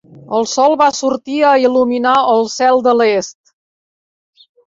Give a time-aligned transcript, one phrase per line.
[0.35, 3.55] El sol va sortir a il·luminar el cel de l'est.